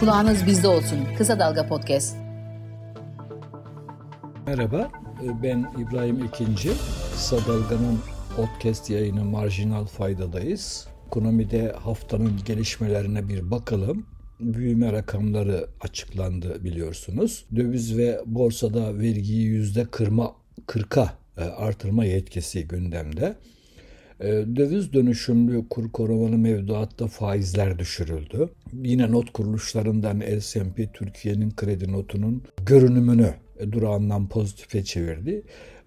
Kulağınız 0.00 0.46
bizde 0.46 0.68
olsun. 0.68 0.98
Kısa 1.18 1.38
Dalga 1.38 1.66
Podcast. 1.66 2.16
Merhaba, 4.46 4.90
ben 5.42 5.72
İbrahim 5.78 6.24
İkinci. 6.24 6.70
Kısa 7.12 7.36
Dalga'nın 7.36 8.00
podcast 8.36 8.90
yayını 8.90 9.24
Marjinal 9.24 9.86
Fayda'dayız. 9.86 10.88
Ekonomide 11.06 11.72
haftanın 11.72 12.32
gelişmelerine 12.44 13.28
bir 13.28 13.50
bakalım. 13.50 14.06
Büyüme 14.40 14.92
rakamları 14.92 15.66
açıklandı 15.80 16.64
biliyorsunuz. 16.64 17.44
Döviz 17.56 17.98
ve 17.98 18.20
borsada 18.26 18.98
vergiyi 18.98 19.46
yüzde 19.46 19.84
kırma, 19.84 20.34
40'a 20.66 21.14
e, 21.36 21.44
artırma 21.44 22.04
yetkisi 22.04 22.68
gündemde. 22.68 23.36
E, 24.20 24.26
döviz 24.56 24.92
dönüşümlü 24.92 25.68
kur 25.68 25.92
korumalı 25.92 26.38
mevduatta 26.38 27.06
faizler 27.06 27.78
düşürüldü. 27.78 28.48
Yine 28.82 29.12
not 29.12 29.32
kuruluşlarından 29.32 30.22
S&P 30.40 30.92
Türkiye'nin 30.92 31.50
kredi 31.50 31.92
notunun 31.92 32.42
görünümünü 32.66 33.34
e, 33.58 33.72
durağından 33.72 34.28
pozitife 34.28 34.84
çevirdi. 34.84 35.42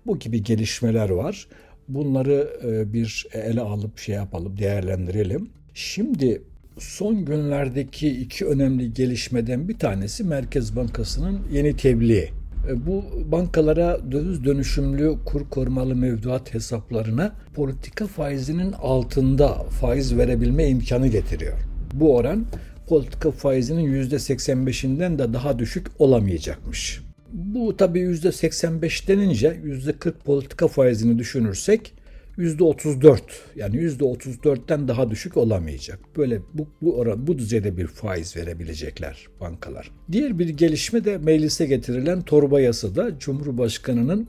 Bu 0.05 0.19
gibi 0.19 0.43
gelişmeler 0.43 1.09
var. 1.09 1.47
Bunları 1.87 2.59
bir 2.93 3.27
ele 3.33 3.61
alıp 3.61 3.97
şey 3.97 4.15
yapalım, 4.15 4.57
değerlendirelim. 4.57 5.49
Şimdi 5.73 6.41
son 6.77 7.25
günlerdeki 7.25 8.09
iki 8.09 8.45
önemli 8.45 8.93
gelişmeden 8.93 9.69
bir 9.69 9.77
tanesi 9.77 10.23
Merkez 10.23 10.75
Bankası'nın 10.75 11.39
yeni 11.51 11.77
tebliği. 11.77 12.38
E, 12.67 12.85
bu 12.85 13.03
bankalara 13.31 13.99
döviz 14.11 14.43
dönüşümlü 14.45 15.15
kur 15.25 15.49
korumalı 15.49 15.95
mevduat 15.95 16.53
hesaplarına 16.53 17.31
politika 17.55 18.07
faizinin 18.07 18.71
altında 18.71 19.53
faiz 19.53 20.17
verebilme 20.17 20.67
imkanı 20.67 21.07
getiriyor. 21.07 21.57
Bu 21.93 22.15
oran 22.15 22.45
politika 22.87 23.31
faizinin 23.31 24.03
%85'inden 24.03 25.19
de 25.19 25.33
daha 25.33 25.59
düşük 25.59 25.87
olamayacakmış. 25.99 27.01
Bu 27.33 27.77
tabii 27.77 27.99
%85 27.99 29.07
denince 29.07 29.47
%40 29.47 30.13
politika 30.25 30.67
faizini 30.67 31.19
düşünürsek 31.19 31.93
%34 32.39 33.19
yani 33.55 33.75
%34'ten 33.75 34.87
daha 34.87 35.09
düşük 35.09 35.37
olamayacak. 35.37 35.99
Böyle 36.17 36.41
bu, 36.53 36.67
bu 36.81 36.97
oran 36.97 37.27
bu 37.27 37.37
düzeyde 37.37 37.77
bir 37.77 37.87
faiz 37.87 38.35
verebilecekler 38.35 39.27
bankalar. 39.39 39.91
Diğer 40.11 40.39
bir 40.39 40.49
gelişme 40.49 41.05
de 41.05 41.17
meclise 41.17 41.65
getirilen 41.65 42.21
torba 42.21 42.61
yasada 42.61 43.19
Cumhurbaşkanı'nın 43.19 44.27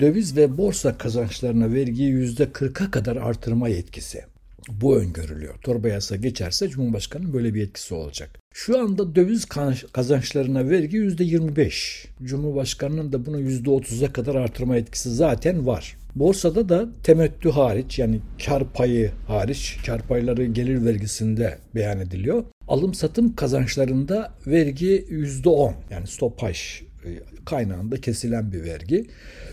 döviz 0.00 0.36
ve 0.36 0.58
borsa 0.58 0.98
kazançlarına 0.98 1.72
vergiyi 1.72 2.12
%40'a 2.12 2.90
kadar 2.90 3.16
artırma 3.16 3.68
yetkisi. 3.68 4.24
Bu 4.68 4.96
öngörülüyor. 4.96 5.54
Torba 5.54 5.88
yasa 5.88 6.16
geçerse 6.16 6.68
Cumhurbaşkanı'nın 6.68 7.32
böyle 7.32 7.54
bir 7.54 7.62
etkisi 7.62 7.94
olacak. 7.94 8.30
Şu 8.54 8.78
anda 8.78 9.14
döviz 9.14 9.44
kazançlarına 9.92 10.68
vergi 10.68 10.96
%25. 10.96 12.06
Cumhurbaşkanı'nın 12.22 13.12
da 13.12 13.26
bunu 13.26 13.40
%30'a 13.40 14.12
kadar 14.12 14.34
artırma 14.34 14.76
etkisi 14.76 15.10
zaten 15.14 15.66
var. 15.66 15.97
Borsada 16.14 16.68
da 16.68 16.88
temettü 17.02 17.50
hariç 17.50 17.98
yani 17.98 18.20
kar 18.46 18.72
payı 18.72 19.10
hariç 19.26 19.78
kar 19.86 20.02
payları 20.02 20.44
gelir 20.44 20.84
vergisinde 20.84 21.58
beyan 21.74 22.00
ediliyor. 22.00 22.44
Alım 22.68 22.94
satım 22.94 23.34
kazançlarında 23.34 24.32
vergi 24.46 25.06
%10 25.10 25.72
yani 25.90 26.06
stopaj 26.06 26.82
e, 27.04 27.10
kaynağında 27.44 28.00
kesilen 28.00 28.52
bir 28.52 28.64
vergi. 28.64 29.06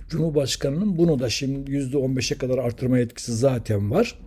Cumhurbaşkanının 0.09 0.97
bunu 0.97 1.19
da 1.19 1.29
şimdi 1.29 1.71
%15'e 1.71 2.37
kadar 2.37 2.57
artırma 2.57 2.99
etkisi 2.99 3.33
zaten 3.33 3.91
var. 3.91 4.19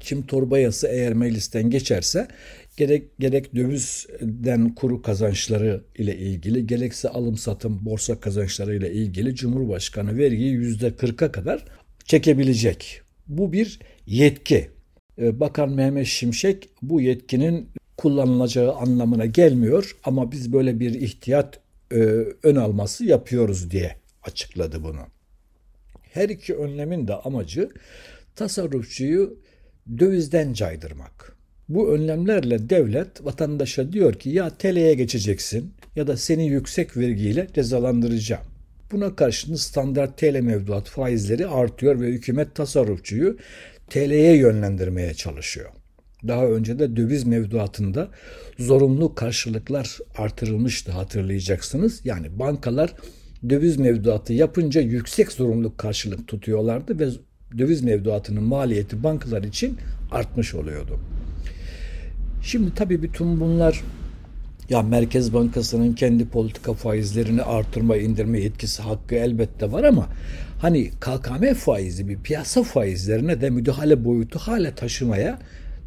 Şimdi 0.00 0.26
torba 0.26 0.58
yası 0.58 0.88
eğer 0.88 1.12
meclisten 1.12 1.70
geçerse 1.70 2.28
gerek 2.76 3.18
gerek 3.18 3.54
dövizden 3.54 4.74
kuru 4.74 5.02
kazançları 5.02 5.84
ile 5.98 6.16
ilgili 6.16 6.66
gerekse 6.66 7.08
alım 7.08 7.36
satım 7.36 7.84
borsa 7.84 8.20
kazançları 8.20 8.76
ile 8.76 8.92
ilgili 8.92 9.34
Cumhurbaşkanı 9.34 10.18
vergiyi 10.18 10.52
yüzde 10.52 10.88
40'a 10.88 11.32
kadar 11.32 11.64
çekebilecek. 12.04 13.00
Bu 13.28 13.52
bir 13.52 13.78
yetki. 14.06 14.68
Ee, 15.18 15.40
Bakan 15.40 15.70
Mehmet 15.70 16.06
Şimşek 16.06 16.68
bu 16.82 17.00
yetkinin 17.00 17.68
kullanılacağı 17.96 18.74
anlamına 18.74 19.26
gelmiyor 19.26 19.96
ama 20.04 20.32
biz 20.32 20.52
böyle 20.52 20.80
bir 20.80 20.94
ihtiyat 20.94 21.60
e, 21.92 21.96
ön 22.42 22.56
alması 22.56 23.04
yapıyoruz 23.04 23.70
diye 23.70 23.96
açıkladı 24.22 24.82
bunu. 24.82 25.00
Her 26.02 26.28
iki 26.28 26.54
önlemin 26.54 27.08
de 27.08 27.14
amacı 27.14 27.70
tasarrufçuyu 28.36 29.38
dövizden 29.98 30.52
caydırmak. 30.52 31.36
Bu 31.68 31.94
önlemlerle 31.94 32.70
devlet 32.70 33.24
vatandaşa 33.24 33.92
diyor 33.92 34.14
ki 34.14 34.30
ya 34.30 34.50
TL'ye 34.50 34.94
geçeceksin 34.94 35.74
ya 35.96 36.06
da 36.06 36.16
seni 36.16 36.48
yüksek 36.48 36.96
vergiyle 36.96 37.46
cezalandıracağım. 37.54 38.42
Buna 38.92 39.16
karşın 39.16 39.54
standart 39.54 40.18
TL 40.18 40.40
mevduat 40.40 40.88
faizleri 40.88 41.46
artıyor 41.46 42.00
ve 42.00 42.06
hükümet 42.06 42.54
tasarrufçuyu 42.54 43.36
TL'ye 43.90 44.36
yönlendirmeye 44.36 45.14
çalışıyor. 45.14 45.70
Daha 46.28 46.46
önce 46.46 46.78
de 46.78 46.96
döviz 46.96 47.24
mevduatında 47.24 48.08
zorunlu 48.58 49.14
karşılıklar 49.14 49.98
artırılmıştı 50.16 50.92
hatırlayacaksınız. 50.92 52.00
Yani 52.04 52.38
bankalar 52.38 52.94
döviz 53.48 53.76
mevduatı 53.76 54.32
yapınca 54.32 54.80
yüksek 54.80 55.32
zorunlu 55.32 55.76
karşılık 55.76 56.28
tutuyorlardı 56.28 56.98
ve 56.98 57.08
döviz 57.58 57.82
mevduatının 57.82 58.42
maliyeti 58.42 59.02
bankalar 59.02 59.42
için 59.42 59.78
artmış 60.10 60.54
oluyordu. 60.54 60.98
Şimdi 62.42 62.74
tabii 62.74 63.02
bütün 63.02 63.40
bunlar 63.40 63.82
ya 64.68 64.82
Merkez 64.82 65.34
Bankası'nın 65.34 65.92
kendi 65.92 66.28
politika 66.28 66.72
faizlerini 66.72 67.42
artırma, 67.42 67.96
indirme 67.96 68.40
yetkisi 68.40 68.82
hakkı 68.82 69.14
elbette 69.14 69.72
var 69.72 69.84
ama 69.84 70.08
hani 70.60 70.90
KKM 70.90 71.54
faizi 71.54 72.08
bir 72.08 72.18
piyasa 72.18 72.62
faizlerine 72.62 73.40
de 73.40 73.50
müdahale 73.50 74.04
boyutu 74.04 74.38
hala 74.38 74.74
taşımaya 74.74 75.38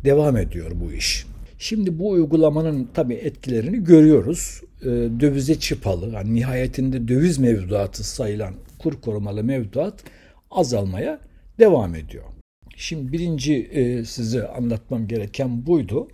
devam 0.04 0.38
ediyor 0.38 0.72
bu 0.76 0.94
iş. 0.94 1.26
Şimdi 1.60 2.00
bu 2.00 2.10
uygulamanın 2.10 2.88
tabii 2.94 3.14
etkilerini 3.14 3.84
görüyoruz. 3.84 4.62
E, 4.82 4.86
dövize 5.20 5.60
çıpalı, 5.60 6.10
yani 6.10 6.36
nihayetinde 6.36 7.08
döviz 7.08 7.38
mevduatı 7.40 8.04
sayılan 8.04 8.54
kur 8.80 9.02
korumalı 9.02 9.44
mevduat 9.44 9.94
azalmaya 10.52 11.20
devam 11.62 11.96
ediyor. 11.96 12.24
Şimdi 12.76 13.12
birinci 13.12 13.54
e, 13.64 14.06
size 14.06 14.48
anlatmam 14.48 15.08
gereken 15.08 15.66
buydu. 15.66 16.08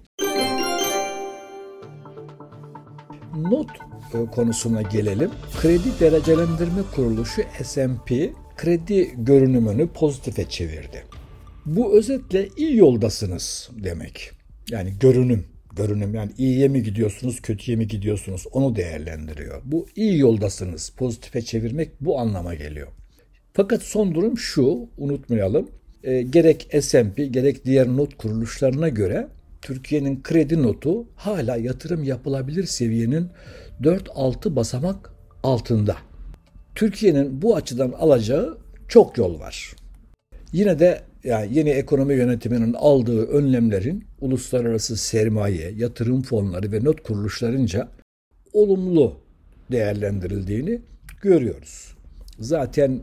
Not 3.35 3.69
e, 4.13 4.31
konusuna 4.31 4.81
gelelim. 4.81 5.31
Kredi 5.61 5.99
Derecelendirme 5.99 6.81
Kuruluşu 6.95 7.41
S&P 7.63 8.33
kredi 8.57 9.11
görünümünü 9.17 9.87
pozitife 9.87 10.49
çevirdi. 10.49 11.03
Bu 11.65 11.97
özetle 11.97 12.49
iyi 12.57 12.77
yoldasınız 12.77 13.69
demek. 13.83 14.31
Yani 14.69 14.93
görünüm, 14.99 15.45
görünüm 15.75 16.15
yani 16.15 16.31
iyiye 16.37 16.67
mi 16.67 16.83
gidiyorsunuz, 16.83 17.41
kötüye 17.41 17.77
mi 17.77 17.87
gidiyorsunuz 17.87 18.45
onu 18.51 18.75
değerlendiriyor. 18.75 19.61
Bu 19.65 19.87
iyi 19.95 20.19
yoldasınız. 20.19 20.89
Pozitife 20.89 21.41
çevirmek 21.41 22.01
bu 22.01 22.19
anlama 22.19 22.55
geliyor. 22.55 22.87
Fakat 23.57 23.83
son 23.83 24.15
durum 24.15 24.37
şu, 24.37 24.89
unutmayalım. 24.97 25.69
E, 26.03 26.21
gerek 26.21 26.69
S&P 26.81 27.25
gerek 27.25 27.65
diğer 27.65 27.87
not 27.87 28.17
kuruluşlarına 28.17 28.89
göre 28.89 29.27
Türkiye'nin 29.61 30.23
kredi 30.23 30.63
notu 30.63 31.07
hala 31.15 31.57
yatırım 31.57 32.03
yapılabilir 32.03 32.63
seviyenin 32.63 33.29
4-6 33.81 34.55
basamak 34.55 35.11
altında. 35.43 35.95
Türkiye'nin 36.75 37.41
bu 37.41 37.55
açıdan 37.55 37.91
alacağı 37.91 38.57
çok 38.87 39.17
yol 39.17 39.39
var. 39.39 39.75
Yine 40.53 40.79
de 40.79 41.01
yani 41.23 41.57
yeni 41.57 41.69
ekonomi 41.69 42.13
yönetiminin 42.13 42.73
aldığı 42.73 43.25
önlemlerin 43.27 44.03
uluslararası 44.21 44.97
sermaye, 44.97 45.71
yatırım 45.75 46.21
fonları 46.21 46.71
ve 46.71 46.83
not 46.83 47.03
kuruluşlarınca 47.03 47.89
olumlu 48.53 49.19
değerlendirildiğini 49.71 50.81
görüyoruz. 51.21 51.95
Zaten 52.39 53.01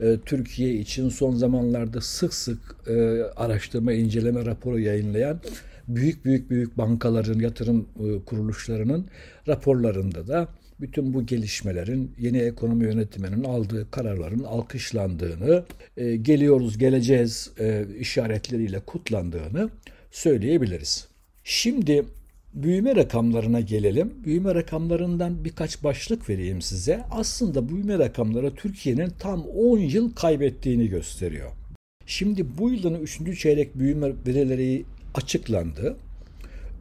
e, 0.00 0.18
Türkiye 0.26 0.74
için 0.74 1.08
son 1.08 1.34
zamanlarda 1.34 2.00
sık 2.00 2.34
sık 2.34 2.76
e, 2.86 3.22
araştırma 3.36 3.92
inceleme 3.92 4.46
raporu 4.46 4.80
yayınlayan 4.80 5.40
büyük 5.88 6.24
büyük 6.24 6.50
büyük 6.50 6.78
bankaların, 6.78 7.40
yatırım 7.40 7.88
e, 7.98 8.24
kuruluşlarının 8.24 9.06
raporlarında 9.48 10.28
da 10.28 10.48
bütün 10.80 11.14
bu 11.14 11.26
gelişmelerin 11.26 12.12
yeni 12.18 12.38
ekonomi 12.38 12.84
yönetiminin 12.84 13.44
aldığı 13.44 13.90
kararların 13.90 14.44
alkışlandığını, 14.44 15.64
e, 15.96 16.16
geliyoruz, 16.16 16.78
geleceğiz 16.78 17.50
e, 17.58 17.84
işaretleriyle 17.98 18.80
kutlandığını 18.80 19.70
söyleyebiliriz. 20.10 21.08
Şimdi 21.44 22.04
büyüme 22.54 22.96
rakamlarına 22.96 23.60
gelelim. 23.60 24.12
Büyüme 24.24 24.54
rakamlarından 24.54 25.44
birkaç 25.44 25.84
başlık 25.84 26.28
vereyim 26.30 26.62
size. 26.62 27.02
Aslında 27.10 27.68
büyüme 27.68 27.98
rakamları 27.98 28.54
Türkiye'nin 28.54 29.12
tam 29.18 29.44
10 29.46 29.78
yıl 29.78 30.14
kaybettiğini 30.14 30.88
gösteriyor. 30.88 31.50
Şimdi 32.06 32.58
bu 32.58 32.70
yılın 32.70 33.00
3. 33.00 33.40
çeyrek 33.40 33.78
büyüme 33.78 34.12
verileri 34.26 34.84
açıklandı. 35.14 35.96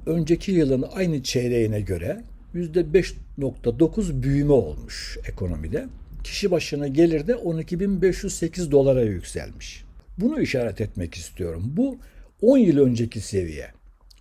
önceki 0.06 0.52
yılın 0.52 0.86
aynı 0.94 1.24
çeyreğine 1.24 1.82
göre 1.82 2.22
%5.9 2.56 4.24
büyüme 4.24 4.54
olmuş 4.54 5.18
ekonomide. 5.28 5.86
Kişi 6.24 6.52
başına 6.52 6.88
gelir 6.88 7.28
de 7.28 7.32
12.508 7.32 8.72
dolara 8.72 9.02
yükselmiş. 9.02 9.84
Bunu 10.18 10.42
işaret 10.42 10.82
etmek 10.82 11.16
istiyorum. 11.16 11.64
Bu 11.66 11.98
10 12.42 12.58
yıl 12.58 12.78
önceki 12.78 13.22
seviye. 13.22 13.79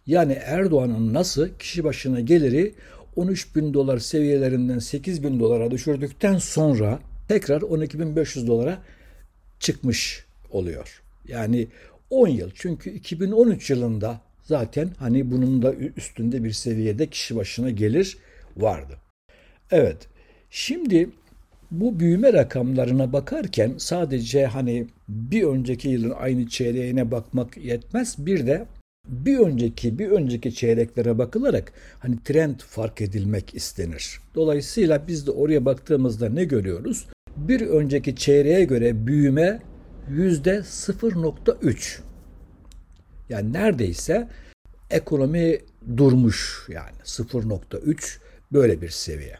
Yani 0.09 0.33
Erdoğan'ın 0.33 1.15
nasıl 1.15 1.49
kişi 1.59 1.85
başına 1.85 2.21
geliri 2.21 2.75
13 3.17 3.57
bin 3.57 3.75
dolar 3.75 3.99
seviyelerinden 3.99 4.79
8 4.79 5.23
bin 5.23 5.41
dolara 5.41 5.71
düşürdükten 5.71 6.39
sonra 6.39 6.99
tekrar 7.29 7.61
12.500 7.61 8.47
dolara 8.47 8.79
çıkmış 9.61 10.25
oluyor. 10.51 11.03
Yani 11.29 11.69
10 12.11 12.29
yıl 12.29 12.51
çünkü 12.55 12.91
2013 12.91 13.71
yılında 13.71 14.21
zaten 14.43 14.91
hani 14.99 15.31
bunun 15.31 15.63
da 15.63 15.75
üstünde 15.75 16.45
bir 16.45 16.53
seviyede 16.53 17.07
kişi 17.07 17.37
başına 17.37 17.71
gelir 17.71 18.19
vardı. 18.57 18.99
Evet 19.71 19.97
şimdi 20.51 21.11
bu 21.71 22.01
büyüme 22.01 22.33
rakamlarına 22.33 23.13
bakarken 23.13 23.75
sadece 23.79 24.47
hani 24.47 24.87
bir 25.09 25.43
önceki 25.43 25.89
yılın 25.89 26.11
aynı 26.11 26.49
çeyreğine 26.49 27.11
bakmak 27.11 27.57
yetmez. 27.57 28.27
Bir 28.27 28.47
de 28.47 28.67
bir 29.09 29.39
önceki 29.39 29.99
bir 29.99 30.09
önceki 30.09 30.55
çeyreklere 30.55 31.19
bakılarak 31.19 31.73
hani 31.99 32.23
trend 32.25 32.61
fark 32.61 33.01
edilmek 33.01 33.55
istenir. 33.55 34.21
Dolayısıyla 34.35 35.07
biz 35.09 35.27
de 35.27 35.31
oraya 35.31 35.65
baktığımızda 35.65 36.29
ne 36.29 36.45
görüyoruz? 36.45 37.07
Bir 37.37 37.61
önceki 37.61 38.17
çeyreğe 38.17 38.65
göre 38.65 39.07
büyüme 39.07 39.61
yüzde 40.11 40.57
0.3. 40.57 42.01
Yani 43.29 43.53
neredeyse 43.53 44.29
ekonomi 44.91 45.59
durmuş 45.97 46.67
yani 46.69 46.97
0.3 47.05 48.19
böyle 48.53 48.83
bir 48.83 48.89
seviye. 48.89 49.39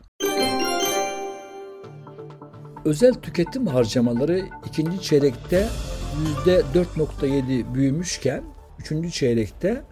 Özel 2.85 3.15
tüketim 3.15 3.67
harcamaları 3.67 4.45
ikinci 4.67 5.03
çeyrekte 5.03 5.69
%4.7 6.47 7.75
büyümüşken 7.75 8.45
üçüncü 8.81 9.11
çeyrekte 9.11 9.83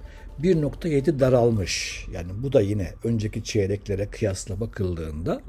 1.7 0.42 1.20
daralmış. 1.20 2.04
Yani 2.12 2.32
bu 2.42 2.52
da 2.52 2.60
yine 2.60 2.92
önceki 3.04 3.44
çeyreklere 3.44 4.06
kıyasla 4.06 4.60
bakıldığında 4.60 5.40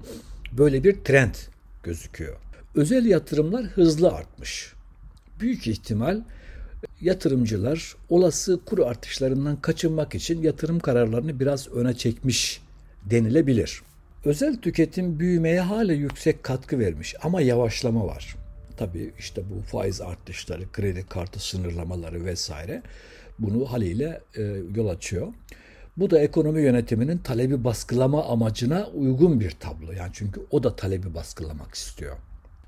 böyle 0.51 0.83
bir 0.83 0.93
trend 1.03 1.35
gözüküyor. 1.83 2.37
Özel 2.75 3.05
yatırımlar 3.05 3.65
hızlı 3.65 4.11
artmış. 4.11 4.73
Büyük 5.39 5.67
ihtimal 5.67 6.21
yatırımcılar 7.01 7.95
olası 8.09 8.59
kur 8.65 8.79
artışlarından 8.79 9.61
kaçınmak 9.61 10.15
için 10.15 10.41
yatırım 10.41 10.79
kararlarını 10.79 11.39
biraz 11.39 11.67
öne 11.67 11.93
çekmiş 11.93 12.61
denilebilir. 13.05 13.81
Özel 14.25 14.61
tüketim 14.61 15.19
büyümeye 15.19 15.61
hala 15.61 15.93
yüksek 15.93 16.43
katkı 16.43 16.79
vermiş 16.79 17.15
ama 17.23 17.41
yavaşlama 17.41 18.07
var. 18.07 18.35
Tabii 18.77 19.13
işte 19.19 19.41
bu 19.49 19.61
faiz 19.61 20.01
artışları, 20.01 20.71
kredi 20.71 21.05
kartı 21.09 21.39
sınırlamaları 21.39 22.25
vesaire 22.25 22.81
bunu 23.39 23.71
haliyle 23.71 24.21
e, 24.37 24.41
yol 24.75 24.87
açıyor. 24.87 25.27
Bu 25.97 26.09
da 26.09 26.19
ekonomi 26.19 26.61
yönetiminin 26.61 27.17
talebi 27.17 27.63
baskılama 27.63 28.25
amacına 28.25 28.87
uygun 28.87 29.39
bir 29.39 29.51
tablo. 29.51 29.91
Yani 29.91 30.11
çünkü 30.13 30.41
o 30.51 30.63
da 30.63 30.75
talebi 30.75 31.13
baskılamak 31.13 31.75
istiyor. 31.75 32.17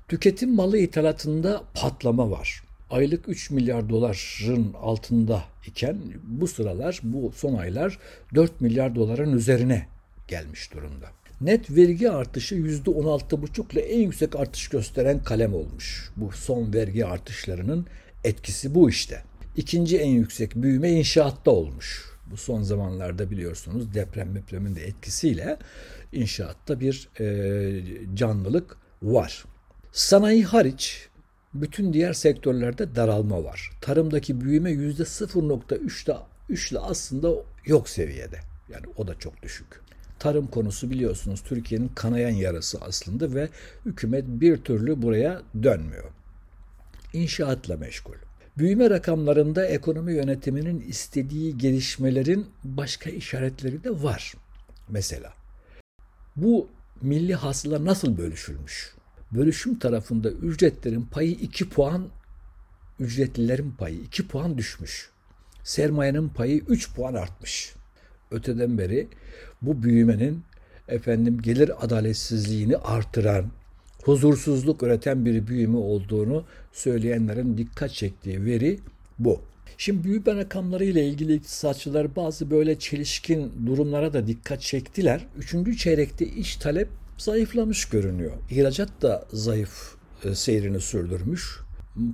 Tüketim 0.08 0.54
malı 0.54 0.78
ithalatında 0.78 1.62
patlama 1.74 2.30
var. 2.30 2.62
Aylık 2.90 3.28
3 3.28 3.50
milyar 3.50 3.88
doların 3.88 4.72
altında 4.82 5.44
iken 5.66 5.98
bu 6.24 6.48
sıralar 6.48 7.00
bu 7.02 7.32
son 7.36 7.54
aylar 7.54 7.98
4 8.34 8.60
milyar 8.60 8.94
doların 8.94 9.32
üzerine 9.32 9.86
gelmiş 10.28 10.74
durumda. 10.74 11.06
Net 11.40 11.70
vergi 11.70 12.10
artışı 12.10 12.54
%16,5 12.54 13.72
ile 13.72 13.80
en 13.80 14.00
yüksek 14.00 14.36
artış 14.36 14.68
gösteren 14.68 15.24
kalem 15.24 15.54
olmuş. 15.54 16.10
Bu 16.16 16.32
son 16.32 16.72
vergi 16.74 17.06
artışlarının 17.06 17.86
etkisi 18.24 18.74
bu 18.74 18.90
işte. 18.90 19.22
İkinci 19.56 19.98
en 19.98 20.10
yüksek 20.10 20.56
büyüme 20.56 20.90
inşaatta 20.90 21.50
olmuş. 21.50 22.10
Bu 22.30 22.36
son 22.36 22.62
zamanlarda 22.62 23.30
biliyorsunuz 23.30 23.94
deprem 23.94 24.34
depremin 24.34 24.76
de 24.76 24.84
etkisiyle 24.84 25.58
inşaatta 26.12 26.80
bir 26.80 27.08
e, 27.20 27.82
canlılık 28.14 28.76
var. 29.02 29.44
Sanayi 29.92 30.44
hariç 30.44 31.08
bütün 31.54 31.92
diğer 31.92 32.12
sektörlerde 32.12 32.94
daralma 32.94 33.44
var. 33.44 33.70
Tarımdaki 33.80 34.40
büyüme 34.40 34.70
%0.3 34.70 36.70
ile 36.70 36.78
aslında 36.78 37.30
yok 37.66 37.88
seviyede. 37.88 38.40
Yani 38.68 38.86
o 38.96 39.06
da 39.06 39.18
çok 39.18 39.42
düşük. 39.42 39.80
Tarım 40.18 40.46
konusu 40.46 40.90
biliyorsunuz 40.90 41.42
Türkiye'nin 41.42 41.88
kanayan 41.88 42.30
yarası 42.30 42.78
aslında 42.80 43.34
ve 43.34 43.48
hükümet 43.86 44.24
bir 44.28 44.56
türlü 44.56 45.02
buraya 45.02 45.42
dönmüyor. 45.62 46.10
İnşaatla 47.12 47.76
meşgul. 47.76 48.29
Büyüme 48.60 48.90
rakamlarında 48.90 49.66
ekonomi 49.66 50.14
yönetiminin 50.14 50.80
istediği 50.80 51.58
gelişmelerin 51.58 52.46
başka 52.64 53.10
işaretleri 53.10 53.84
de 53.84 54.02
var. 54.02 54.34
Mesela 54.88 55.32
bu 56.36 56.68
milli 57.02 57.34
hasıla 57.34 57.84
nasıl 57.84 58.18
bölüşülmüş? 58.18 58.94
Bölüşüm 59.32 59.78
tarafında 59.78 60.30
ücretlerin 60.30 61.02
payı 61.02 61.30
2 61.30 61.68
puan, 61.68 62.08
ücretlilerin 62.98 63.70
payı 63.70 63.96
2 63.96 64.28
puan 64.28 64.58
düşmüş. 64.58 65.10
Sermayenin 65.64 66.28
payı 66.28 66.58
3 66.68 66.94
puan 66.94 67.14
artmış. 67.14 67.74
Öteden 68.30 68.78
beri 68.78 69.08
bu 69.62 69.82
büyümenin 69.82 70.44
efendim 70.88 71.42
gelir 71.42 71.84
adaletsizliğini 71.84 72.76
artıran, 72.76 73.46
huzursuzluk 74.04 74.82
üreten 74.82 75.24
bir 75.24 75.46
büyüme 75.46 75.78
olduğunu 75.78 76.44
söyleyenlerin 76.72 77.58
dikkat 77.58 77.90
çektiği 77.90 78.44
veri 78.44 78.78
bu. 79.18 79.40
Şimdi 79.78 80.04
büyüme 80.04 80.36
rakamları 80.36 80.84
ile 80.84 81.06
ilgili 81.06 81.34
iktisatçılar 81.34 82.16
bazı 82.16 82.50
böyle 82.50 82.78
çelişkin 82.78 83.52
durumlara 83.66 84.12
da 84.12 84.26
dikkat 84.26 84.60
çektiler. 84.60 85.26
Üçüncü 85.38 85.76
çeyrekte 85.76 86.26
iş 86.26 86.56
talep 86.56 86.88
zayıflamış 87.18 87.84
görünüyor. 87.84 88.32
İhracat 88.50 89.02
da 89.02 89.24
zayıf 89.32 89.94
e, 90.24 90.34
seyrini 90.34 90.80
sürdürmüş. 90.80 91.60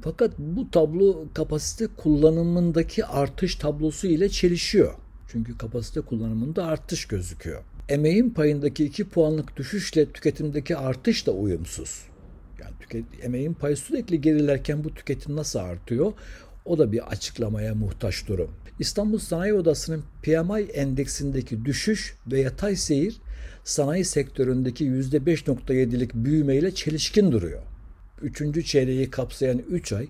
Fakat 0.04 0.38
bu 0.38 0.70
tablo 0.70 1.24
kapasite 1.34 1.86
kullanımındaki 1.86 3.06
artış 3.06 3.56
tablosu 3.56 4.06
ile 4.06 4.28
çelişiyor. 4.28 4.94
Çünkü 5.28 5.58
kapasite 5.58 6.00
kullanımında 6.00 6.64
artış 6.64 7.04
gözüküyor. 7.04 7.62
Emeğin 7.88 8.30
payındaki 8.30 8.84
2 8.84 9.08
puanlık 9.08 9.56
düşüşle 9.56 10.12
tüketimdeki 10.12 10.76
artış 10.76 11.26
da 11.26 11.32
uyumsuz. 11.32 12.02
Yani 12.60 12.72
tüket, 12.80 13.04
emeğin 13.22 13.54
payı 13.54 13.76
sürekli 13.76 14.20
gerilerken 14.20 14.84
bu 14.84 14.94
tüketim 14.94 15.36
nasıl 15.36 15.58
artıyor? 15.58 16.12
O 16.64 16.78
da 16.78 16.92
bir 16.92 17.08
açıklamaya 17.08 17.74
muhtaç 17.74 18.28
durum. 18.28 18.50
İstanbul 18.78 19.18
Sanayi 19.18 19.54
Odası'nın 19.54 20.04
PMI 20.22 20.62
endeksindeki 20.62 21.64
düşüş 21.64 22.14
ve 22.32 22.40
yatay 22.40 22.76
seyir 22.76 23.16
sanayi 23.64 24.04
sektöründeki 24.04 24.84
%5.7'lik 24.84 26.14
büyümeyle 26.14 26.74
çelişkin 26.74 27.32
duruyor. 27.32 27.62
Üçüncü 28.22 28.64
çeyreği 28.64 29.10
kapsayan 29.10 29.58
3 29.58 29.92
ay 29.92 30.08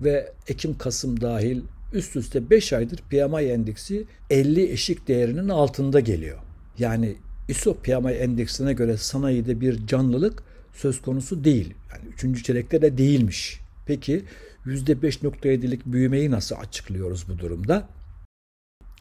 ve 0.00 0.32
Ekim-Kasım 0.48 1.20
dahil 1.20 1.62
üst 1.92 2.16
üste 2.16 2.50
5 2.50 2.72
aydır 2.72 2.98
PMI 3.10 3.44
endeksi 3.44 4.04
50 4.30 4.72
eşik 4.72 5.08
değerinin 5.08 5.48
altında 5.48 6.00
geliyor. 6.00 6.38
Yani 6.78 7.16
ISO 7.48 7.74
PMI 7.74 8.12
endeksine 8.12 8.72
göre 8.72 8.96
sanayide 8.96 9.60
bir 9.60 9.86
canlılık 9.86 10.42
söz 10.72 11.02
konusu 11.02 11.44
değil. 11.44 11.74
Yani 11.92 12.12
üçüncü 12.14 12.42
çeyrekte 12.42 12.82
de 12.82 12.98
değilmiş. 12.98 13.60
Peki 13.86 14.24
%5.7'lik 14.66 15.86
büyümeyi 15.86 16.30
nasıl 16.30 16.56
açıklıyoruz 16.56 17.28
bu 17.28 17.38
durumda? 17.38 17.88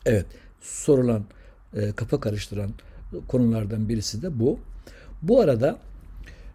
Evet 0.06 0.26
sorulan, 0.62 1.26
e, 1.76 1.92
kafa 1.92 2.20
karıştıran 2.20 2.72
konulardan 3.28 3.90
birisi 3.90 4.22
de 4.22 4.40
bu. 4.40 4.60
Bu 5.22 5.42
arada 5.42 5.80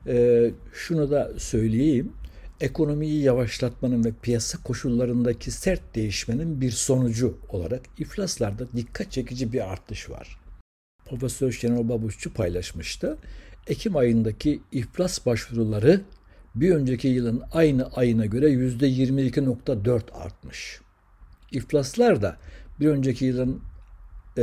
e, 0.07 0.51
şunu 0.73 1.11
da 1.11 1.33
söyleyeyim. 1.39 2.13
Ekonomiyi 2.61 3.23
yavaşlatmanın 3.23 4.05
ve 4.05 4.13
piyasa 4.23 4.63
koşullarındaki 4.63 5.51
sert 5.51 5.95
değişmenin 5.95 6.61
bir 6.61 6.71
sonucu 6.71 7.39
olarak 7.49 7.81
iflaslarda 7.99 8.73
dikkat 8.77 9.13
çekici 9.13 9.53
bir 9.53 9.73
artış 9.73 10.11
var. 10.11 10.39
Profesör 11.11 11.53
Şenol 11.53 11.89
Babuşçu 11.89 12.35
paylaşmıştı. 12.35 13.19
Ekim 13.67 13.97
ayındaki 13.97 14.61
iflas 14.73 15.27
başvuruları 15.27 16.01
bir 16.55 16.71
önceki 16.71 17.09
yılın 17.09 17.43
aynı 17.53 17.87
ayına 17.87 18.27
göre 18.27 18.47
%22.4 18.47 20.13
artmış. 20.13 20.81
İflaslar 21.53 22.23
da 22.23 22.37
bir 22.81 22.89
önceki 22.89 23.25
yılın 23.25 23.61
e, 24.39 24.43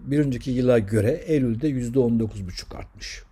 bir 0.00 0.18
önceki 0.18 0.50
yıla 0.50 0.78
göre 0.78 1.10
Eylül'de 1.26 1.70
%19,5 1.70 2.76
artmış. 2.76 3.22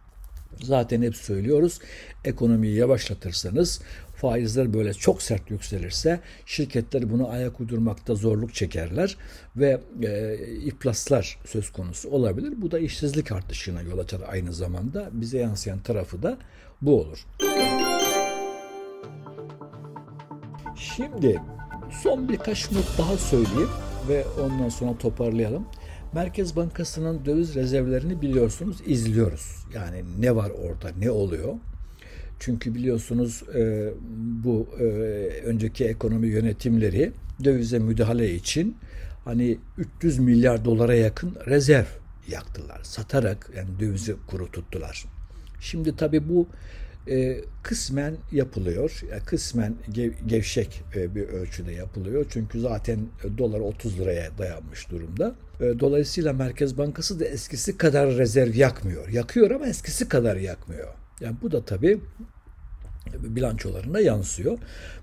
Zaten 0.62 1.02
hep 1.02 1.16
söylüyoruz 1.16 1.78
ekonomiyi 2.24 2.76
yavaşlatırsanız 2.76 3.80
faizler 4.22 4.74
böyle 4.74 4.94
çok 4.94 5.22
sert 5.22 5.50
yükselirse 5.50 6.20
şirketler 6.46 7.10
bunu 7.10 7.28
ayak 7.28 7.60
uydurmakta 7.60 8.14
zorluk 8.14 8.54
çekerler 8.54 9.16
ve 9.56 9.80
e, 10.02 10.36
iflaslar 10.56 11.38
söz 11.44 11.72
konusu 11.72 12.10
olabilir. 12.10 12.52
Bu 12.56 12.70
da 12.70 12.78
işsizlik 12.78 13.32
artışına 13.32 13.82
yol 13.82 13.98
açar 13.98 14.20
aynı 14.28 14.52
zamanda. 14.52 15.08
Bize 15.12 15.38
yansıyan 15.38 15.78
tarafı 15.78 16.22
da 16.22 16.38
bu 16.82 17.00
olur. 17.00 17.26
Şimdi 20.76 21.40
son 22.02 22.28
birkaç 22.28 22.72
not 22.72 22.98
daha 22.98 23.16
söyleyeyim 23.16 23.70
ve 24.08 24.24
ondan 24.40 24.68
sonra 24.68 24.98
toparlayalım. 24.98 25.66
Merkez 26.12 26.56
Bankası'nın 26.56 27.24
döviz 27.24 27.54
rezervlerini 27.54 28.22
biliyorsunuz 28.22 28.76
izliyoruz. 28.86 29.66
Yani 29.74 30.04
ne 30.18 30.36
var 30.36 30.50
orada, 30.50 30.96
ne 30.98 31.10
oluyor? 31.10 31.54
Çünkü 32.44 32.74
biliyorsunuz 32.74 33.42
e, 33.54 33.90
bu 34.44 34.68
e, 34.80 34.84
önceki 35.44 35.84
ekonomi 35.84 36.26
yönetimleri 36.26 37.12
dövize 37.44 37.78
müdahale 37.78 38.34
için 38.34 38.76
hani 39.24 39.58
300 39.78 40.18
milyar 40.18 40.64
dolara 40.64 40.94
yakın 40.94 41.36
rezerv 41.46 41.86
yaktılar. 42.28 42.80
Satarak 42.82 43.50
yani 43.56 43.68
dövizi 43.80 44.16
kuru 44.26 44.50
tuttular. 44.50 45.04
Şimdi 45.60 45.96
tabii 45.96 46.28
bu 46.28 46.48
e, 47.08 47.40
kısmen 47.62 48.14
yapılıyor. 48.32 49.00
Yani 49.10 49.22
kısmen 49.22 49.74
gev, 49.92 50.12
gevşek 50.26 50.82
e, 50.96 51.14
bir 51.14 51.28
ölçüde 51.28 51.72
yapılıyor. 51.72 52.26
Çünkü 52.30 52.60
zaten 52.60 52.98
e, 53.24 53.38
dolar 53.38 53.60
30 53.60 53.98
liraya 53.98 54.38
dayanmış 54.38 54.90
durumda. 54.90 55.34
E, 55.60 55.80
dolayısıyla 55.80 56.32
Merkez 56.32 56.78
Bankası 56.78 57.20
da 57.20 57.24
eskisi 57.24 57.76
kadar 57.76 58.16
rezerv 58.16 58.54
yakmıyor. 58.54 59.08
Yakıyor 59.08 59.50
ama 59.50 59.66
eskisi 59.66 60.08
kadar 60.08 60.36
yakmıyor. 60.36 61.01
Yani 61.22 61.36
bu 61.42 61.52
da 61.52 61.64
tabii 61.64 62.00
bilançolarına 63.06 64.00
yansıyor. 64.00 64.58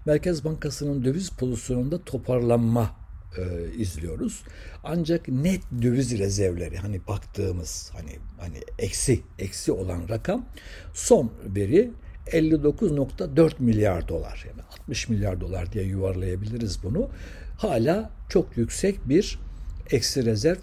Merkez 0.06 0.44
Bankası'nın 0.44 1.06
döviz 1.06 1.30
pozisyonunda 1.30 2.04
toparlanma 2.04 2.96
e, 3.38 3.74
izliyoruz. 3.78 4.44
Ancak 4.84 5.28
net 5.28 5.62
döviz 5.82 6.20
rezervleri 6.20 6.78
hani 6.78 7.08
baktığımız 7.08 7.92
hani 7.94 8.20
hani 8.40 8.58
eksi 8.80 9.22
eksi 9.40 9.72
olan 9.72 10.10
rakam 10.10 10.46
son 10.94 11.32
veri 11.46 11.92
59.4 12.28 13.52
milyar 13.60 14.08
dolar 14.08 14.46
yani 14.50 14.62
60 14.82 15.10
milyar 15.10 15.42
dolar 15.42 15.74
diye 15.74 15.84
yuvarlayabiliriz 15.84 16.84
bunu. 16.84 17.10
Hala 17.58 18.12
çok 18.30 18.58
yüksek 18.58 19.10
bir 19.10 19.40
eksi 19.92 20.26
rezerv 20.26 20.60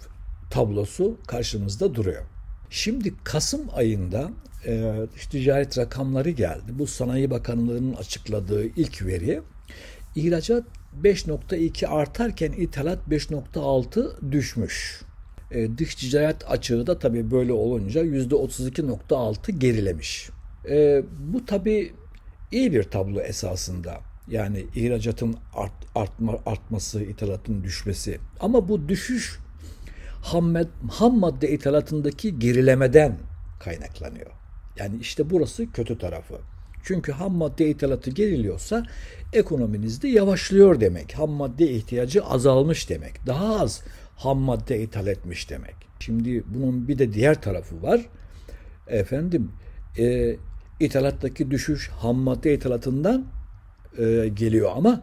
tablosu 0.49 1.17
karşımızda 1.27 1.95
duruyor. 1.95 2.23
Şimdi 2.69 3.13
Kasım 3.23 3.61
ayında 3.73 4.31
e, 4.67 5.07
ticaret 5.31 5.77
rakamları 5.77 6.29
geldi. 6.29 6.71
Bu 6.79 6.87
Sanayi 6.87 7.29
Bakanlığı'nın 7.29 7.93
açıkladığı 7.93 8.65
ilk 8.65 9.05
veri 9.05 9.41
ihracat 10.15 10.63
5.2 11.03 11.87
artarken 11.87 12.51
ithalat 12.51 12.99
5.6 13.09 14.31
düşmüş. 14.31 15.01
E, 15.51 15.77
dış 15.77 15.95
ticaret 15.95 16.51
açığı 16.51 16.87
da 16.87 16.99
tabii 16.99 17.31
böyle 17.31 17.53
olunca 17.53 18.05
%32.6 18.05 19.51
gerilemiş. 19.51 20.29
E, 20.69 21.03
bu 21.19 21.45
tabii 21.45 21.93
iyi 22.51 22.73
bir 22.73 22.83
tablo 22.83 23.21
esasında. 23.21 23.99
Yani 24.27 24.65
ihracatın 24.75 25.35
art, 25.53 25.73
artma, 25.95 26.39
artması, 26.45 27.03
ithalatın 27.03 27.63
düşmesi. 27.63 28.19
Ama 28.39 28.69
bu 28.69 28.89
düşüş 28.89 29.39
ham, 30.21 30.55
ham 30.89 31.19
madde 31.19 31.51
ithalatındaki 31.51 32.39
gerilemeden 32.39 33.17
kaynaklanıyor. 33.59 34.31
Yani 34.79 34.97
işte 35.01 35.29
burası 35.29 35.71
kötü 35.71 35.97
tarafı. 35.97 36.35
Çünkü 36.83 37.11
ham 37.11 37.33
madde 37.33 37.69
ithalatı 37.69 38.11
geriliyorsa 38.11 38.85
ekonominizde 39.33 40.07
yavaşlıyor 40.07 40.79
demek. 40.79 41.13
Ham 41.13 41.29
madde 41.29 41.71
ihtiyacı 41.71 42.23
azalmış 42.25 42.89
demek. 42.89 43.27
Daha 43.27 43.59
az 43.59 43.83
ham 44.15 44.39
madde 44.39 44.81
ithal 44.81 45.07
etmiş 45.07 45.49
demek. 45.49 45.75
Şimdi 45.99 46.43
bunun 46.47 46.87
bir 46.87 46.97
de 46.97 47.13
diğer 47.13 47.41
tarafı 47.41 47.83
var. 47.83 48.05
Efendim 48.87 49.51
e, 49.97 50.35
ithalattaki 50.79 51.51
düşüş 51.51 51.89
ham 51.89 52.17
madde 52.17 52.53
ithalatından 52.53 53.25
e, 53.97 54.27
geliyor 54.33 54.71
ama 54.75 55.01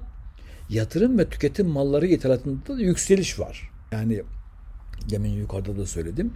yatırım 0.68 1.18
ve 1.18 1.28
tüketim 1.28 1.68
malları 1.68 2.06
ithalatında 2.06 2.78
da 2.78 2.80
yükseliş 2.80 3.38
var. 3.38 3.70
Yani 3.92 4.22
demin 5.10 5.30
yukarıda 5.30 5.76
da 5.76 5.86
söyledim. 5.86 6.32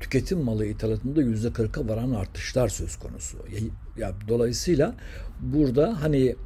Tüketim 0.00 0.38
malı 0.38 0.66
ithalatında 0.66 1.22
yüzde 1.22 1.52
kırka 1.52 1.88
varan 1.88 2.10
artışlar 2.10 2.68
söz 2.68 2.96
konusu. 2.96 3.38
Ya, 3.52 3.60
ya, 3.96 4.14
dolayısıyla 4.28 4.94
burada 5.40 6.02
hani 6.02 6.36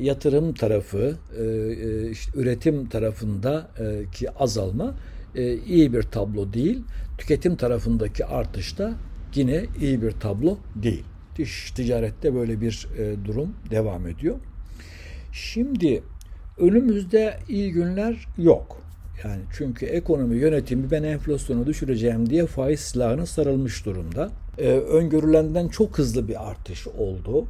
yatırım 0.00 0.54
tarafı, 0.54 1.16
e, 1.38 1.42
e, 1.42 2.10
işte 2.10 2.32
üretim 2.34 2.88
tarafında 2.88 3.70
e, 3.78 4.10
ki 4.10 4.30
azalma 4.30 4.94
e, 5.34 5.54
iyi 5.54 5.92
bir 5.92 6.02
tablo 6.02 6.52
değil. 6.52 6.84
Tüketim 7.18 7.56
tarafındaki 7.56 8.24
artış 8.26 8.78
da 8.78 8.94
yine 9.34 9.64
iyi 9.80 10.02
bir 10.02 10.10
tablo 10.10 10.58
değil. 10.74 11.04
Dış 11.38 11.70
ticarette 11.70 12.34
böyle 12.34 12.60
bir 12.60 12.88
e, 12.98 13.24
durum 13.24 13.54
devam 13.70 14.06
ediyor. 14.06 14.36
Şimdi 15.32 16.02
önümüzde 16.58 17.38
iyi 17.48 17.72
günler 17.72 18.26
yok. 18.38 18.87
Yani 19.24 19.40
çünkü 19.52 19.86
ekonomi 19.86 20.36
yönetimi 20.36 20.90
ben 20.90 21.02
enflasyonu 21.02 21.66
düşüreceğim 21.66 22.30
diye 22.30 22.46
faiz 22.46 22.80
silahına 22.80 23.26
sarılmış 23.26 23.86
durumda. 23.86 24.30
Ee, 24.58 24.68
öngörülenden 24.70 25.68
çok 25.68 25.98
hızlı 25.98 26.28
bir 26.28 26.50
artış 26.50 26.86
oldu. 26.86 27.46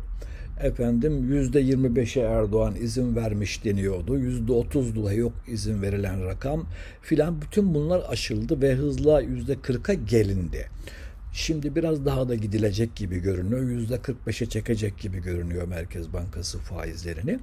Efendim 0.62 1.32
yüzde 1.32 1.62
25'e 1.62 2.22
Erdoğan 2.22 2.74
izin 2.80 3.16
vermiş 3.16 3.64
deniyordu. 3.64 4.18
Yüzde 4.18 4.52
30'da 4.52 5.12
yok 5.12 5.32
izin 5.48 5.82
verilen 5.82 6.24
rakam 6.24 6.64
filan 7.02 7.42
bütün 7.42 7.74
bunlar 7.74 8.02
aşıldı 8.08 8.62
ve 8.62 8.74
hızla 8.74 9.20
yüzde 9.20 9.54
40'a 9.54 9.94
gelindi. 9.94 10.66
Şimdi 11.32 11.76
biraz 11.76 12.04
daha 12.04 12.28
da 12.28 12.34
gidilecek 12.34 12.96
gibi 12.96 13.18
görünüyor. 13.18 13.62
Yüzde 13.62 13.94
45'e 13.94 14.46
çekecek 14.46 14.98
gibi 14.98 15.22
görünüyor 15.22 15.68
Merkez 15.68 16.12
Bankası 16.12 16.58
faizlerini. 16.58 17.38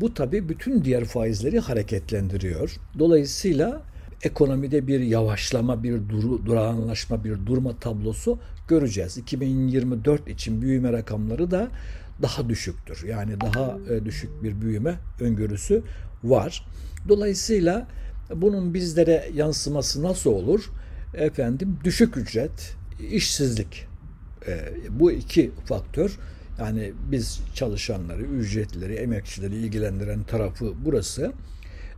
Bu 0.00 0.14
tabi 0.14 0.48
bütün 0.48 0.84
diğer 0.84 1.04
faizleri 1.04 1.58
hareketlendiriyor. 1.58 2.76
Dolayısıyla 2.98 3.82
ekonomide 4.22 4.86
bir 4.86 5.00
yavaşlama, 5.00 5.82
bir 5.82 6.08
duru, 6.08 6.46
durağanlaşma, 6.46 7.24
bir 7.24 7.46
durma 7.46 7.76
tablosu 7.76 8.38
göreceğiz. 8.68 9.18
2024 9.18 10.28
için 10.28 10.62
büyüme 10.62 10.92
rakamları 10.92 11.50
da 11.50 11.68
daha 12.22 12.48
düşüktür. 12.48 13.08
Yani 13.08 13.40
daha 13.40 13.78
e, 13.90 14.04
düşük 14.04 14.42
bir 14.42 14.60
büyüme 14.60 14.94
öngörüsü 15.20 15.82
var. 16.24 16.66
Dolayısıyla 17.08 17.86
bunun 18.34 18.74
bizlere 18.74 19.30
yansıması 19.34 20.02
nasıl 20.02 20.30
olur? 20.30 20.70
Efendim 21.14 21.78
düşük 21.84 22.16
ücret, 22.16 22.76
işsizlik. 23.12 23.86
E, 24.46 24.72
bu 24.90 25.12
iki 25.12 25.50
faktör 25.64 26.18
yani 26.60 26.92
biz 27.10 27.40
çalışanları, 27.54 28.22
ücretleri, 28.22 28.94
emekçileri 28.94 29.54
ilgilendiren 29.56 30.22
tarafı 30.22 30.72
burası. 30.84 31.32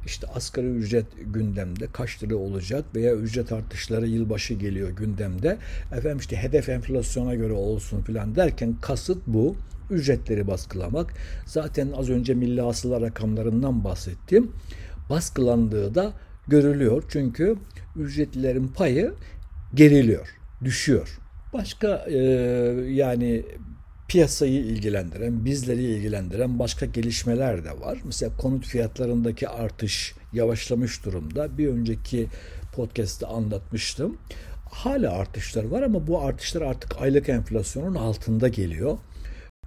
İşte 0.06 0.26
asgari 0.26 0.66
ücret 0.66 1.06
gündemde 1.26 1.87
kaç 1.92 2.23
lira 2.23 2.37
olacak 2.37 2.85
veya 2.94 3.14
ücret 3.14 3.52
artışları 3.52 4.06
yılbaşı 4.06 4.54
geliyor 4.54 4.90
gündemde. 4.90 5.59
Efendim 5.92 6.18
işte 6.18 6.37
hedef 6.37 6.68
enflasyona 6.68 7.35
göre 7.35 7.52
olsun 7.52 8.02
filan 8.02 8.35
derken 8.35 8.76
kasıt 8.80 9.23
bu. 9.26 9.56
Ücretleri 9.90 10.47
baskılamak. 10.47 11.12
Zaten 11.47 11.92
az 11.97 12.11
önce 12.11 12.35
milli 12.35 12.61
hasıla 12.61 13.00
rakamlarından 13.00 13.85
bahsettim. 13.85 14.52
Baskılandığı 15.11 15.94
da 15.94 16.12
görülüyor. 16.49 17.02
Çünkü 17.09 17.56
ücretlilerin 17.97 18.68
payı 18.68 19.14
geriliyor 19.75 20.41
düşüyor. 20.64 21.19
Başka 21.52 22.07
e, 22.09 22.19
yani 22.88 23.45
piyasayı 24.09 24.61
ilgilendiren, 24.61 25.45
bizleri 25.45 25.83
ilgilendiren 25.83 26.59
başka 26.59 26.87
gelişmeler 26.87 27.64
de 27.64 27.81
var. 27.81 27.99
Mesela 28.04 28.37
konut 28.37 28.66
fiyatlarındaki 28.66 29.49
artış 29.49 30.14
yavaşlamış 30.33 31.04
durumda. 31.04 31.59
Bir 31.59 31.69
önceki 31.69 32.26
podcast'te 32.75 33.26
anlatmıştım. 33.26 34.19
Hala 34.71 35.12
artışlar 35.12 35.64
var 35.64 35.83
ama 35.83 36.07
bu 36.07 36.21
artışlar 36.21 36.62
artık 36.62 37.02
aylık 37.02 37.28
enflasyonun 37.28 37.95
altında 37.95 38.49
geliyor. 38.49 38.99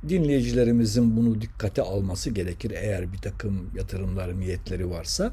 Dinleyicilerimizin 0.09 1.17
bunu 1.17 1.41
dikkate 1.41 1.81
alması 1.81 2.29
gerekir 2.29 2.71
eğer 2.75 3.13
bir 3.13 3.17
takım 3.17 3.69
yatırımlar 3.75 4.39
niyetleri 4.39 4.89
varsa. 4.89 5.31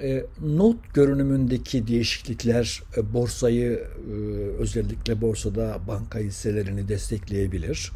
E, 0.00 0.24
not 0.42 0.94
görünümündeki 0.94 1.86
değişiklikler 1.86 2.82
e, 2.96 3.12
borsayı 3.12 3.72
e, 3.72 4.12
özellikle 4.58 5.20
borsada 5.20 5.78
banka 5.88 6.18
hisselerini 6.18 6.88
destekleyebilir. 6.88 7.92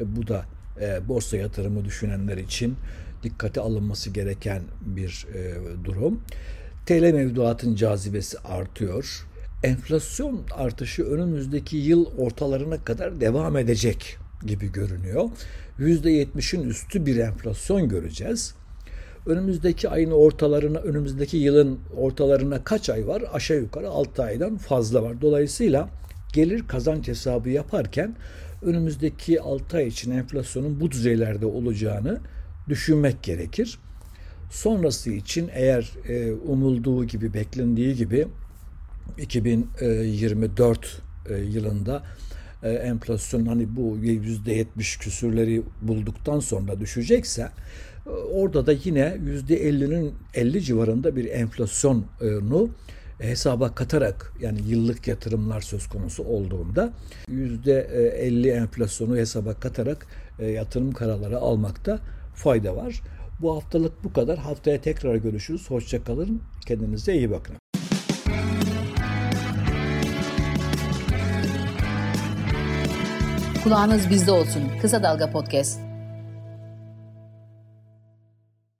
Bu 0.00 0.28
da 0.28 0.44
borsa 1.08 1.36
yatırımı 1.36 1.84
düşünenler 1.84 2.36
için 2.36 2.76
dikkate 3.22 3.60
alınması 3.60 4.10
gereken 4.10 4.62
bir 4.80 5.26
durum. 5.84 6.20
TL 6.86 7.12
mevduatın 7.12 7.74
cazibesi 7.74 8.38
artıyor. 8.38 9.26
Enflasyon 9.62 10.40
artışı 10.50 11.04
önümüzdeki 11.04 11.76
yıl 11.76 12.06
ortalarına 12.18 12.84
kadar 12.84 13.20
devam 13.20 13.56
edecek. 13.56 14.18
gibi 14.46 14.72
görünüyor. 14.72 15.30
%70'in 15.78 16.68
üstü 16.68 17.06
bir 17.06 17.16
enflasyon 17.16 17.88
göreceğiz. 17.88 18.54
Önümüzdeki 19.26 19.88
ayın 19.88 20.10
ortalarına, 20.10 20.78
önümüzdeki 20.78 21.36
yılın 21.36 21.78
ortalarına 21.96 22.64
kaç 22.64 22.90
ay 22.90 23.06
var? 23.06 23.24
Aşağı 23.32 23.58
yukarı 23.58 23.88
6 23.88 24.22
aydan 24.22 24.56
fazla 24.56 25.02
var. 25.02 25.20
Dolayısıyla 25.20 25.88
gelir 26.32 26.68
kazanç 26.68 27.08
hesabı 27.08 27.50
yaparken 27.50 28.16
önümüzdeki 28.62 29.40
6 29.40 29.76
ay 29.76 29.86
için 29.86 30.10
enflasyonun 30.10 30.80
bu 30.80 30.90
düzeylerde 30.90 31.46
olacağını 31.46 32.20
düşünmek 32.68 33.22
gerekir. 33.22 33.78
Sonrası 34.50 35.10
için 35.10 35.50
eğer 35.54 35.90
e, 36.08 36.32
umulduğu 36.32 37.04
gibi, 37.04 37.34
beklendiği 37.34 37.94
gibi 37.94 38.28
2024 39.18 41.02
e, 41.28 41.36
yılında 41.36 42.02
e, 42.62 42.70
enflasyon 42.70 43.46
hani 43.46 43.76
bu 43.76 43.96
%70 43.98 44.98
küsürleri 44.98 45.62
bulduktan 45.82 46.40
sonra 46.40 46.80
düşecekse 46.80 47.42
e, 47.42 47.50
orada 48.32 48.66
da 48.66 48.72
yine 48.72 49.00
%50'nin 49.00 50.14
50 50.34 50.62
civarında 50.62 51.16
bir 51.16 51.24
enflasyonu 51.24 52.70
hesaba 53.18 53.74
katarak 53.74 54.32
yani 54.40 54.58
yıllık 54.68 55.08
yatırımlar 55.08 55.60
söz 55.60 55.86
konusu 55.88 56.24
olduğunda 56.24 56.92
%50 57.28 58.50
enflasyonu 58.50 59.16
hesaba 59.16 59.54
katarak 59.54 60.06
yatırım 60.38 60.92
kararları 60.92 61.38
almakta 61.38 61.98
fayda 62.34 62.76
var. 62.76 63.00
Bu 63.40 63.56
haftalık 63.56 64.04
bu 64.04 64.12
kadar. 64.12 64.38
Haftaya 64.38 64.80
tekrar 64.80 65.16
görüşürüz. 65.16 65.70
Hoşçakalın. 65.70 66.42
Kendinize 66.66 67.14
iyi 67.14 67.30
bakın. 67.30 67.56
Kulağınız 73.64 74.10
bizde 74.10 74.30
olsun. 74.30 74.62
Kısa 74.82 75.02
Dalga 75.02 75.30
Podcast. 75.30 75.95